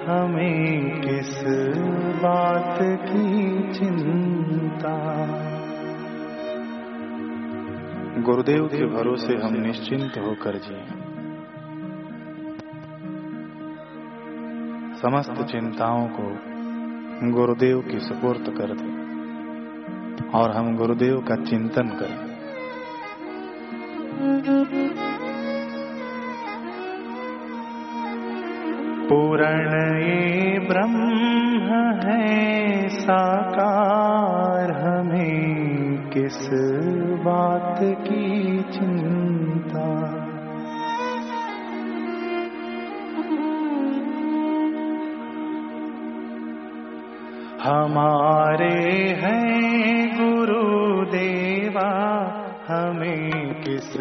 हमें 0.07 1.01
किस 1.01 1.45
बात 2.23 2.79
की 2.83 3.73
चिंता? 3.73 5.25
गुरुदेव 8.23 8.67
के 8.67 8.87
भरोसे 8.87 9.35
हम 9.35 9.55
निश्चिंत 9.55 10.19
होकर 10.19 10.59
जिए। 10.59 11.14
समस्त 15.05 15.43
चिंताओं 15.43 16.09
को 16.09 16.27
गुरुदेव 17.33 17.81
की 17.81 17.99
सुपुर्द 17.99 18.45
कर 18.59 18.71
दें 18.75 20.31
और 20.31 20.51
हम 20.51 20.77
गुरुदेव 20.77 21.17
का 21.29 21.37
चिंतन 21.37 21.89
करें। 21.89 22.35
पूर्ण 29.09 29.45
ये 29.99 30.59
ब्रह्म 30.59 30.99
है, 32.05 32.89
साकार 32.89 34.73
हमें 34.73 36.11
किस 36.11 36.49
बात 37.25 37.79
की 37.83 38.63
चिंता? 38.63 39.14
हमारे 47.65 49.09
हैं 49.09 50.09
गुरुदेवा 50.17 51.91
हमें 52.69 53.63
किस 53.63 53.97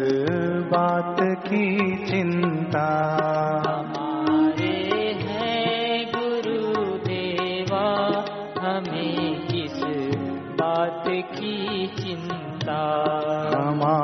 बात 0.70 1.16
की 1.20 1.96
चिंता? 2.06 2.86
हमारे 3.68 5.16
हैं 5.20 6.06
गुरुदेवा 6.06 7.86
हमें 8.60 9.46
किस 9.46 9.84
बात 10.60 11.04
की 11.08 11.86
चिंता? 11.86 12.80
हमारे 13.56 14.03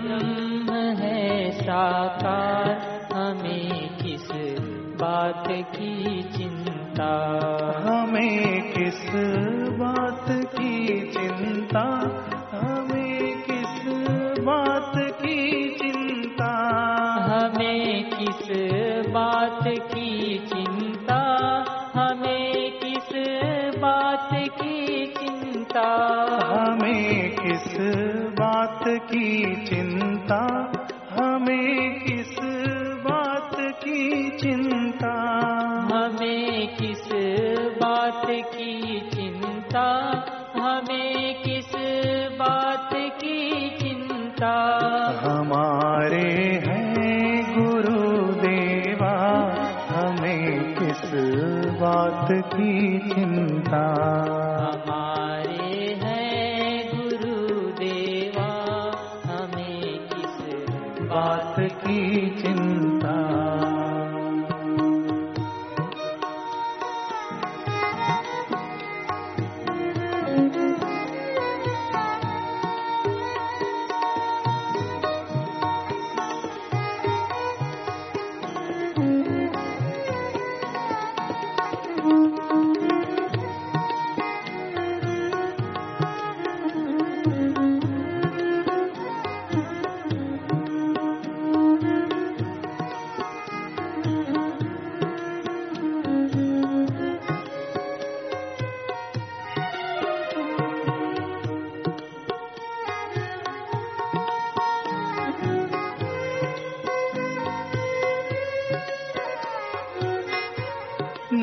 ब्रह्म 0.00 0.72
है 0.74 1.50
साकार। 1.50 2.90
हमें 3.12 3.96
किस 3.96 4.28
बात 5.00 5.44
की 5.48 6.22
चिंता? 6.22 7.12
हमें 7.86 8.72
किस 8.72 9.04
बात 9.78 10.24
की 10.28 11.00
चिंता? 11.10 11.84
हमें 12.52 13.42
किस 13.42 13.86
बात 14.44 14.92
की 14.96 15.68
चिंता? 15.74 16.52
हमें 17.30 18.10
किस 18.10 18.48
बात 19.08 19.68
की 19.68 20.38
चिंता? 20.38 21.20
हमें 21.94 22.72
किस 22.78 23.10
बात 23.78 24.30
की 24.32 25.06
चिंता? 25.06 25.88
हमें 26.44 27.30
किस 27.36 27.80
बात 28.80 29.00
की 29.02 29.64
चिंता 29.64 30.72
हमें 31.10 32.00
किस 32.04 32.36
बात 33.04 33.56
की 33.60 34.30
चिंता? 34.30 35.12
हमें 35.92 36.76
किस 36.76 37.08
बात 37.82 38.26
की 38.30 39.00
चिंता? 39.00 39.84
हमें 40.56 41.42
किस 41.42 41.72
बात 42.38 42.90
की 42.94 43.70
चिंता? 43.70 44.54
हमारे 45.24 46.60
हैं 46.66 47.44
गुरुदेवा 47.58 49.16
हमें 49.88 50.74
किस 50.74 51.10
बात 51.80 52.28
की 52.32 52.98
चिंता? 52.98 53.86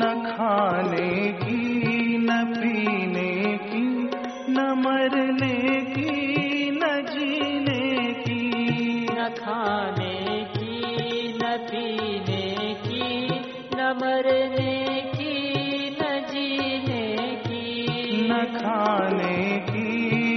खाने 0.00 1.32
की 1.32 2.18
न 2.18 2.44
पीने 2.44 3.58
की 3.58 3.86
न 4.52 4.56
मरने 4.86 5.80
की 5.80 6.12
न 6.70 6.80
जीने 7.10 8.12
की। 8.12 8.42
न 9.12 9.28
खाने 9.38 10.44
की 10.54 10.72
न 11.38 11.40
पीने 11.40 12.74
की 12.74 13.28
न 13.76 13.80
मरने 14.02 15.02
की 15.16 15.34
न 15.90 16.26
जीने 16.30 17.06
की। 17.46 18.28
न 18.30 18.44
खाने 18.44 19.58
की 19.70 19.88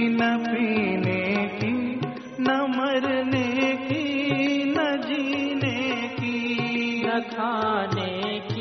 न 0.08 0.38
पीने 0.38 1.46
की 1.46 1.72
न 2.40 2.50
मरने 2.78 3.76
की 3.76 4.04
न 4.64 4.96
जीने 5.02 6.08
की। 6.08 6.38
न 7.06 7.20
खाने 7.20 8.40
की 8.40 8.51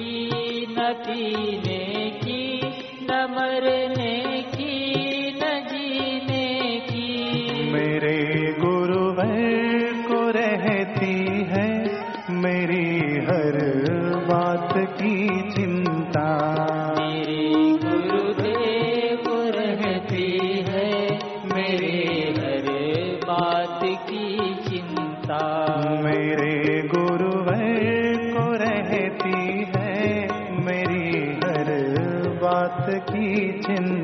पीने 0.93 2.11
की 2.23 2.61
न 3.01 3.27
मरने 3.31 4.43
की 4.55 4.75
न 5.31 5.63
जीने 5.67 6.79
की। 6.79 7.71
मेरे 7.71 8.53
गुरुवर 8.59 9.33
को 10.07 10.29
रहती 10.29 11.15
है 11.51 11.69
मेरी 12.29 12.99
हर 13.25 13.57
बात 14.27 14.73
की 14.77 15.27
चिंता। 15.51 16.27
मेरे 16.99 17.49
गुरुदेव 17.85 19.17
को 19.17 19.37
रहती 19.59 20.39
है 20.69 21.09
मेरे 21.55 21.97
हर 22.37 22.67
बात 23.27 23.79
की 23.83 24.55
चिंता। 24.69 25.41
मेरे 26.03 26.87
गुरुवर 26.87 27.30
ചിന്ത 33.73 34.00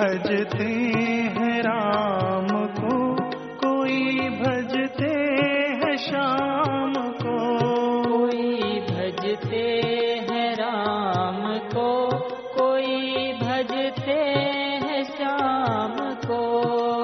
भजते 0.00 0.64
हैं 1.36 1.60
राम 1.62 2.46
को 2.66 3.14
कोई 3.56 4.20
भजते 4.30 5.10
हैं 5.80 5.96
श्याम 5.96 6.92
को। 6.94 7.34
कोई 8.08 8.80
भजते 8.90 9.64
हैं 10.30 10.54
राम 10.54 11.58
को 11.58 11.90
कोई 12.58 13.32
भजते 13.32 14.18
हैं 14.84 15.04
श्याम 15.04 15.96
को। 16.24 16.40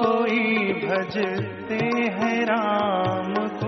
कोई 0.01 0.73
भजते 0.73 1.85
हैं 2.17 2.41
राम 2.45 3.33
को 3.47 3.66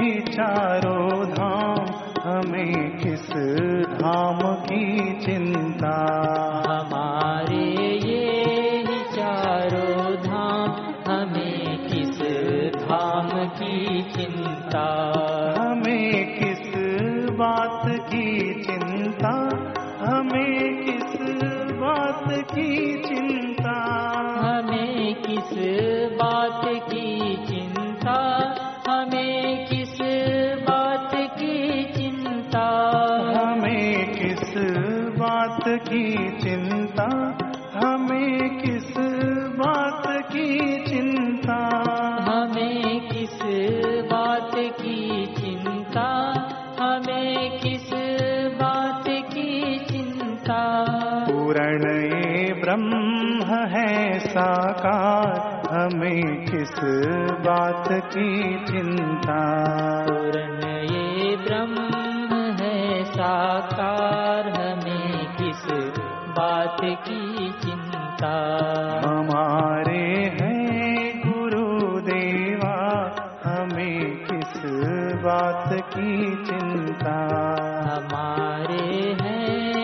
ही 0.00 0.20
चारों 0.20 1.28
धाम 1.28 1.86
हमें 2.30 2.96
किस 2.96 3.30
धाम 4.00 4.38
की 4.54 5.18
चिंता? 5.20 5.94
हमारे 6.68 7.64
ये 8.08 8.78
ही 8.78 9.16
चारों 9.16 10.14
धाम 10.14 10.70
हमें 11.12 11.86
किस 11.86 12.20
धाम 12.82 13.48
की 13.48 14.02
चिंता? 14.02 15.12
हमें 15.58 16.38
किस 16.38 16.72
बात 17.30 17.82
की 17.86 18.54
चिंता? 18.62 19.48
हमें 20.00 20.84
किस 20.84 21.16
बात 21.72 22.24
की 22.28 22.95
किस 25.50 25.58
बात 26.12 26.62
की 26.64 27.36
चिंता? 27.46 28.18
हमें 28.88 29.66
किस 29.66 29.98
बात 30.68 31.10
की 31.14 31.84
चिंता? 31.84 32.66
हमें 33.36 34.12
किस 34.12 34.54
बात 35.18 35.64
की 35.68 36.38
चिंता? 36.40 37.38
हमें 37.74 38.58
किस 38.58 38.94
बात 39.58 40.02
की 40.06 40.84
चिंता? 40.84 41.56
हमें 42.30 43.08
किस 43.08 43.38
बात 44.12 44.50
की 44.54 45.26
चिंता? 45.26 46.08
हमें 46.80 47.58
किस 47.58 47.90
बात 48.60 49.04
की 49.08 49.78
चिंता? 49.78 50.86
पूर्ण 51.30 52.16
ब्रह्म 52.60 53.54
है। 53.76 53.95
साकार 54.36 55.62
हमें 55.72 56.44
किस 56.44 56.80
बात 57.46 57.88
की 57.88 58.56
चिंता? 58.64 59.64
पूर्ण 60.04 60.66
ये 60.66 61.36
ब्रह्म 61.36 61.76
है 62.60 63.04
साकार 63.04 64.48
हमें 64.48 65.36
किस 65.36 65.66
बात 66.28 66.76
की 66.82 67.52
चिंता? 67.64 68.32
हमारे 69.08 70.36
हैं 70.40 71.22
गुरु 71.26 72.00
देवा 72.00 73.10
हमें 73.44 74.16
किस 74.16 74.62
बात 75.24 75.72
की 75.72 76.44
चिंता? 76.44 77.18
हमारे 77.90 79.16
हैं 79.22 79.75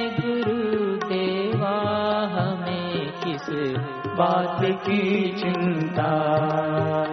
बात 4.16 4.58
की 4.62 5.32
चिंता। 5.40 7.11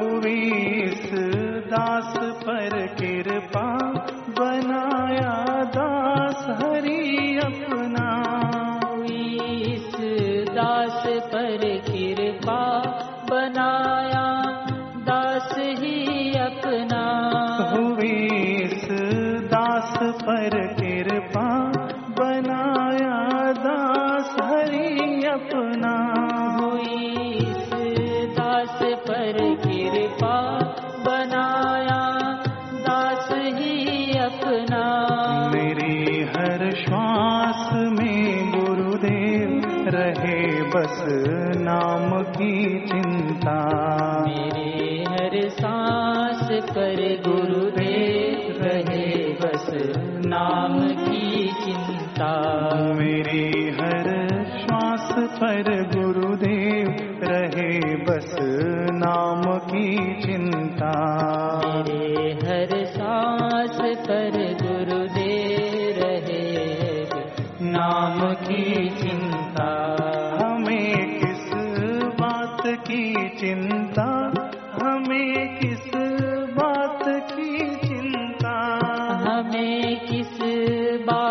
हुई 0.00 0.50
इस 0.82 1.10
दास 1.66 2.14
पर 2.16 2.86
कृपा 2.86 3.90
बनाया 4.28 5.64
दास 5.64 6.46
हरि 6.48 7.40
अपना। 7.44 8.10
इस 9.10 9.94
दास 10.50 11.02
पर 11.06 11.78
कृपा 11.88 12.82
बनाया 13.30 14.42
दास 14.98 15.54
ही 15.58 16.32
अपना। 16.34 17.04
हुई 17.72 18.28
इस 18.62 18.88
दास 19.50 19.98
पर 20.02 20.74
कृपा 20.74 21.72
बनाया 22.08 23.52
दास 23.52 24.36
हरि 24.42 25.24
अपना। 25.26 26.03
मेरी 52.98 53.70
हर 53.80 54.08
श्वास 54.58 55.08
पर 55.38 55.62
गुरुदेव 55.62 56.03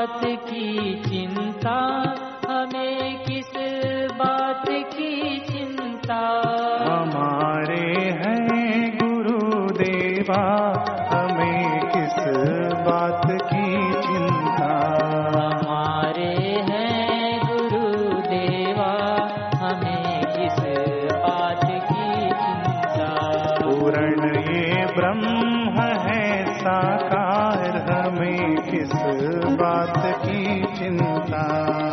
बात 0.04 0.22
की 0.48 0.94
चिंता 1.04 1.43
किस 28.42 28.90
बात 29.60 29.94
की 30.26 30.62
चिंता? 30.80 31.93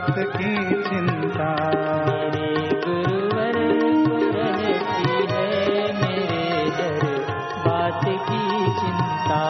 भक्त 0.00 0.18
की 0.18 0.56
चिंता। 0.82 1.56
गुरुवर 2.86 3.56
बात 7.66 8.00
की 8.04 8.64
चिंता। 8.80 9.42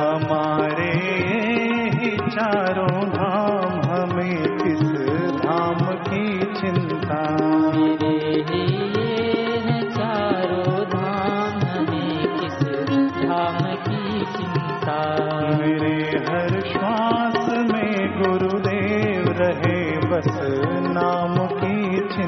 हमारे 0.00 0.92
चारों 2.16 3.08
धाम 3.08 3.72
हमें 3.90 4.58
किस 4.58 4.82
धाम 5.42 5.78
की 5.80 6.38
चिंता। 6.38 7.24
चारों 9.90 10.84
धाम 10.84 11.58
हमें 11.66 12.38
किस 12.38 12.68
धाम 13.22 13.74
की 13.74 14.20
चिंता। 14.20 15.16
मेरे 15.56 16.18
हर 16.28 16.60
श्वास 16.60 17.27
दिवस 20.20 20.88
नाम 20.96 21.34
की 21.52 22.08
छिन 22.08 22.27